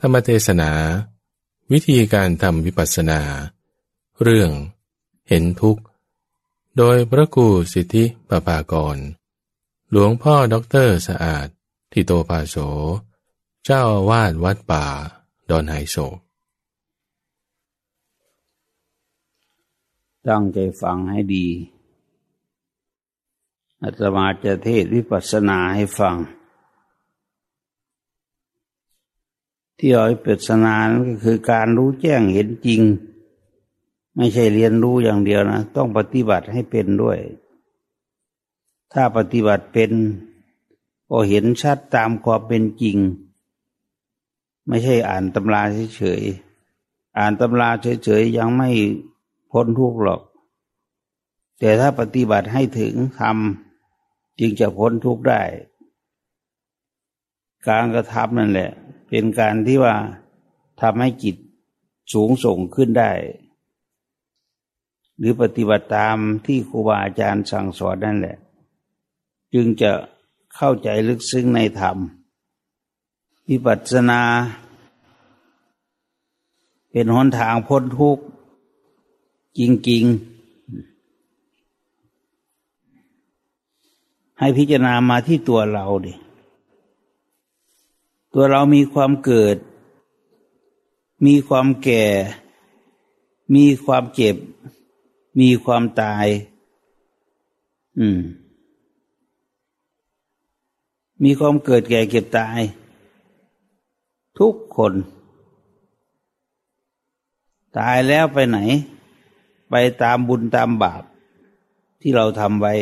[0.00, 0.70] ธรรมเทศนา
[1.72, 3.20] วิธีการทำวิปัสสนา
[4.22, 4.50] เรื่อง
[5.28, 5.82] เห็นทุกข์
[6.76, 8.96] โดยพระครูสิทธิปภากร
[9.90, 11.46] หลวงพ่อด็อกเตอร์สะอาด
[11.92, 12.56] ทิโตภาโส
[13.64, 14.84] เจ้าอาวาสวัดป่า
[15.50, 16.18] ดอนไฮโศก
[20.28, 21.48] ตั้งใจฟังให้ดี
[23.82, 26.16] อาตมาจะเทศน์วิปัสสนาให้ฟัง
[29.78, 32.80] ที่เอาวิปัสสนานั้นก็คือการรู้แจ้งเห็นจริง
[34.16, 37.18] ไม่ใช่เรียนรู้อย่างเดียวนะ ต้องปฏิบัติให้เป็นด้วย
[38.92, 39.92] ถ้าปฏิบัติเป็น
[41.10, 42.96] ก็เห็นชัดตามความเป็นจริง
[44.68, 45.62] ไม่ใช่อ่านตำรา
[45.96, 47.68] เฉยๆอ่านตำรา
[48.04, 48.70] เฉยๆยังไม่
[49.50, 50.20] พ้นทุกข์หรอก
[51.58, 55.42] แต่ถ้าปฏิบัติให้ถึงทำจึงจะพ้นทุกข์ได้
[57.68, 58.70] การกระทำนั่นแหละ
[59.08, 59.94] เป็นการที่ว่า
[60.80, 61.36] ทำให้จิต
[62.12, 63.12] สูงส่งขึ้นได้
[65.18, 68.36] หรือปฏิบัติตามที่ครูบาอาจารย์สั่งสอนนั่นแหละ
[69.54, 69.90] จึงจะ
[70.54, 71.96] เข้าใจลึกซึ้งในธรรม
[73.48, 74.22] วิปัสสนา
[76.90, 78.24] เป็นหนทางพ้นทุกข์
[79.58, 80.36] จริง ๆ
[84.38, 86.12] ให้พิจารณามาที่ตัวเราดิ
[88.38, 89.56] ตัวเรามีความเกิด
[91.26, 92.04] มีความแก่
[93.54, 94.36] มีความเจ็บ
[95.40, 96.26] มีความตาย
[97.98, 98.20] อืม
[101.22, 102.60] มีความเกิดแก่เก็บตาย
[104.38, 104.94] ทุกคน
[107.78, 108.58] ตายแล้วไปไหน
[109.70, 111.02] ไปตามบุญตามบาป
[112.00, 112.74] ที่เราทำไว้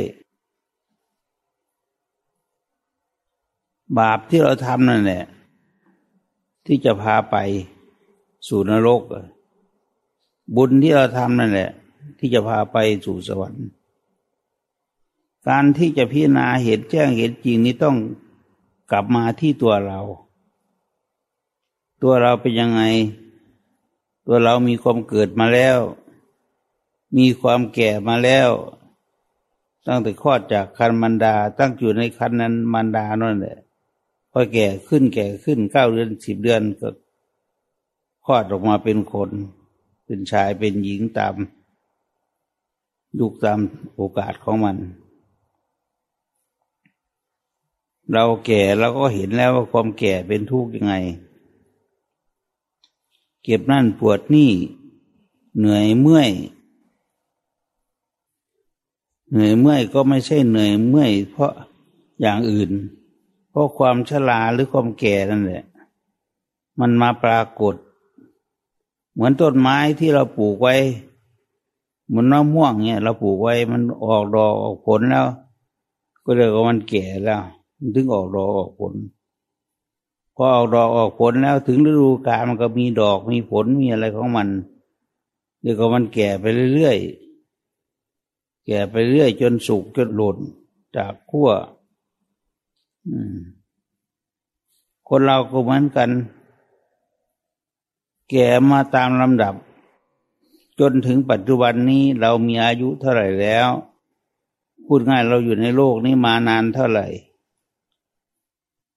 [3.98, 5.24] บาปที่เราทำนั่นแหละ
[6.66, 7.36] ที่จะพาไป
[8.48, 9.02] สู่นรก
[10.56, 11.70] บุญที่เราทำนั่นแหละ
[12.18, 13.66] ที่จะพาไปสู่สวรรค์
[15.48, 17.96] การที่จะพิจารณาเห็นแจ้งเห็นจริงนี้ต้อง
[18.90, 20.00] กลับมาที่ตัวเรา
[22.02, 22.82] ตัวเราเป็นยังไง
[24.26, 25.78] ตัวเรามีความเกิดมาแล้ว
[27.16, 28.50] มีความแก่มาแล้ว
[29.86, 33.58] ตั้งแต่คลอดจากคันมันดา ตั้งอยู่ในคันนั้นมันดานั่นแหละ
[34.36, 36.88] พอแก่ขึ้นแก่ขึ้นเก้าเดือนสิบเดือนก็
[38.24, 39.30] คลอดออกมาเป็นคน
[40.04, 41.34] เป็นชายเป็นหญิงตาม
[43.18, 43.58] ยุคตาม
[43.94, 44.76] โอกาสของมัน
[48.12, 50.94] เราแก่เราก็เห็นแล้วว่าความแก่เป็นทุกข์ยังไง
[53.42, 54.50] เก็บนั่นปวดนี่
[55.58, 56.30] เหนื่อยเมื่อย
[59.30, 61.52] เหนื่อยเมื่อยก็ไม่ใช่เหนื่อยเมื่อยเพราะ
[62.20, 62.72] อย่างอื่น
[63.54, 65.64] เพราะความชราหรือความแก่นั่นแหละ
[66.80, 67.74] มันมาปรากฏ
[69.12, 70.74] เหมือนต้นไม้ที่เราปลูกไว้
[72.06, 75.26] เหมือนน้ำม่วงเนี่ย เราปลูกไว้มันออกดอกออกผลแล้ว
[76.24, 77.42] ก็เลยกว่ามันแก่แล้ว
[77.78, 78.94] มันถึงออกดอกออกผล
[80.34, 84.48] พอออกดอกออกผลแล้วถึงฤดูกาลมันก็มีดอกมีผลมีอะไรของมัน
[85.60, 86.44] เดี๋ยวก็มันแก่ไป
[86.74, 90.36] เรื่อยๆแก่ไปเรื่อยจนสุกจนหล่น
[90.96, 91.50] จากขั้ว
[95.08, 96.10] คนเราก็เหมือนกัน
[98.30, 99.54] แก่มาตามลำดับ
[100.80, 103.68] จนถึงปัจจุบันนี้เรามีอายุเท่าไหร่แล้ว
[104.86, 107.06] พูดง่ายเราอยู่ในโลกนี้มานานเท่าไหร่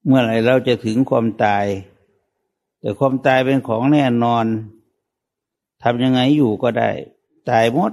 [0.05, 1.65] เมื่อไหร่เราจะถึงความตาย
[2.79, 4.45] แต่ความตายเป็นของแน่นอน
[5.83, 6.89] ทำยังไงอยู่ก็ได้
[7.49, 7.91] ตายหมด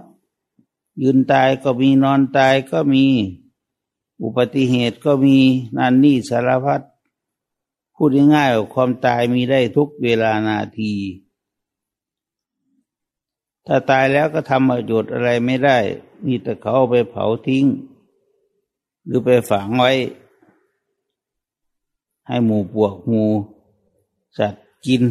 [1.03, 3.05] ยืนตายก็มีนอนตายก็มี
[4.23, 5.39] อุบัติเหตุก็มี
[5.77, 6.83] นั่นนี่สารพัด
[7.95, 10.93] พูดง่ายๆความตายมีได้ทุกเวลานาที
[13.67, 15.79] ถ้าตายแล้วก็ทำประโยชน์อะไรไม่ได้
[16.27, 17.65] มีแต่เขาไปเผาทิ้ง
[19.05, 19.93] หรือไปฝังไว้
[22.27, 23.25] ให้หมูปวกหมู
[24.38, 25.03] สัตว์กิน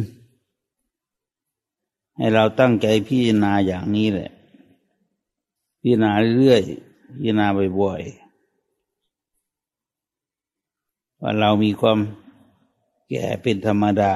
[2.16, 4.30] ให้เราตั้งใจพิจารณาอย่างนี้แหละ
[5.80, 6.62] พิจารณาเรื่อย
[7.14, 7.46] พิจารณา
[7.80, 8.23] บ่อยๆ
[11.26, 11.98] ว่าเรามีความ
[13.08, 14.12] แก่เป็นธรรมดา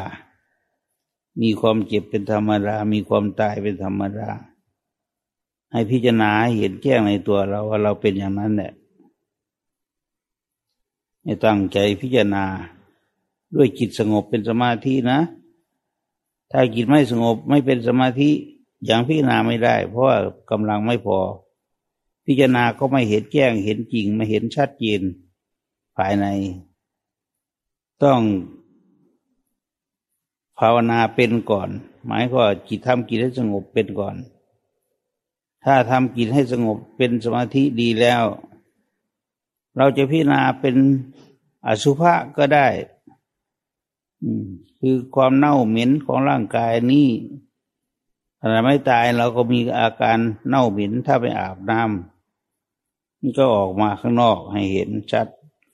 [1.43, 4.31] มีความเจ็บเป็นธรรมดา มีความตายเป็นธรรมดา
[5.73, 8.73] ให้พิจารณาเห็นแจ้งในตัวเราว่าเราเป็นอย่างนั้นแหละ
[11.23, 12.45] ให้ตั้งใจพิจารณา
[13.55, 15.21] ด้วยจิตสงบเป็นสมาธินะ
[16.51, 18.31] ถ้าจิตไม่สงบไม่เป็นสมาธิ
[18.85, 20.17] อย่างพิจารณาไม่ได้ เพราะว่า
[20.51, 21.19] กำลังไม่พอ
[22.27, 25.01] พิจารณาก็ไม่เห็นแจ้งเห็นจริงไม่เห็นชัดเจน
[25.97, 26.27] ภายใน
[28.05, 28.21] ต้อง
[30.59, 31.71] ภาวนาเป็นก่อน
[32.05, 34.17] หมายก็จิตทำจิตให้สงบเป็นก่อน
[35.65, 38.25] ถ้าทำจิตให้สงบเป็นสมาธิดีแล้ว
[39.77, 40.77] เราจะพิจารณาเป็น
[41.67, 42.67] อสุภะก็ได้
[44.79, 47.09] คือความเน่าเหม็นของร่างกายนี้
[48.39, 50.19] ถ้าไม่ตายเราก็มีอาการ
[50.49, 55.27] เน่าเหม็นถ้าไปอาบน้ำนี่ก็ออกมาข้างนอกให้เห็นชัด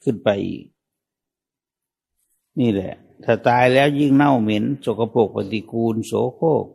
[0.03, 0.65] ขึ้นไปอีก
[2.61, 6.67] นี่แหละ ถ้าตายแล้วยิ่งเน่าเหม็นสกปรกปฏิกูล โสโครก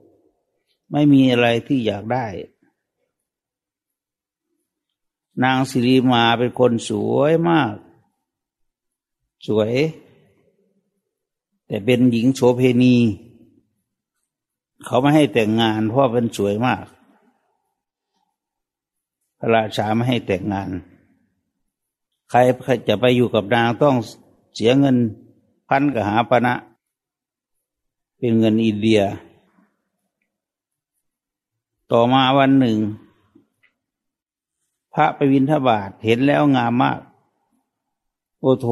[0.92, 2.26] ไม่มีอะไรที่อยากได้
[5.44, 7.74] นางสิริมาเป็นคนสวยมาก
[9.48, 9.74] สวย
[11.68, 12.96] แต่เป็นหญิงโสเพณี
[14.86, 16.86] เขาไม่ให้แต่งงานเพราะเป็นสวยมาก
[19.40, 20.70] พระราชาไม่ให้แต่งงาน
[22.30, 22.40] ใคร
[22.88, 23.96] จะไปอยู่กับนางต้อง
[24.56, 24.98] เสียเงิน
[25.72, 26.54] พันกหาปณะ
[28.18, 29.02] เป็นเงินอินเดีย
[31.92, 32.78] ต่อมาวันหนึ่ง
[34.94, 37.00] พระไปวินทบาทเห็นแล้วงามมาก
[38.42, 38.68] โอ้โถ